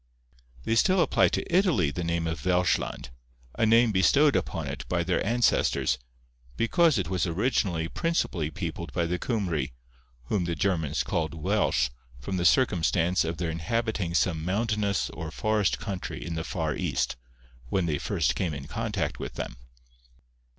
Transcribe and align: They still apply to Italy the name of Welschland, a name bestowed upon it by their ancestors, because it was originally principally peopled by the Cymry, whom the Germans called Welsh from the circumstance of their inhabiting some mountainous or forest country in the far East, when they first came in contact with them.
They 0.63 0.73
still 0.73 0.99
apply 0.99 1.27
to 1.27 1.55
Italy 1.55 1.91
the 1.91 2.03
name 2.03 2.25
of 2.25 2.41
Welschland, 2.43 3.09
a 3.53 3.67
name 3.67 3.91
bestowed 3.91 4.35
upon 4.35 4.65
it 4.67 4.83
by 4.89 5.03
their 5.03 5.23
ancestors, 5.23 5.99
because 6.57 6.97
it 6.97 7.07
was 7.07 7.27
originally 7.27 7.87
principally 7.87 8.49
peopled 8.49 8.91
by 8.93 9.05
the 9.05 9.19
Cymry, 9.19 9.73
whom 10.23 10.45
the 10.45 10.55
Germans 10.55 11.03
called 11.03 11.35
Welsh 11.35 11.91
from 12.19 12.37
the 12.37 12.45
circumstance 12.45 13.23
of 13.23 13.37
their 13.37 13.51
inhabiting 13.51 14.15
some 14.15 14.43
mountainous 14.43 15.11
or 15.11 15.29
forest 15.29 15.77
country 15.77 16.25
in 16.25 16.33
the 16.33 16.43
far 16.43 16.73
East, 16.75 17.15
when 17.69 17.85
they 17.85 17.99
first 17.99 18.33
came 18.33 18.55
in 18.55 18.65
contact 18.65 19.19
with 19.19 19.35
them. 19.35 19.55